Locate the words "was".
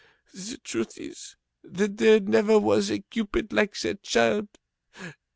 2.57-2.89